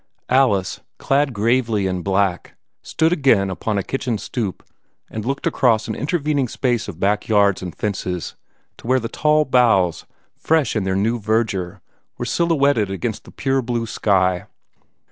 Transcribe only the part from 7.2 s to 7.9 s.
yards and